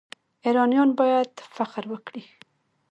[0.45, 2.23] ایرانیان باید فخر وکړي.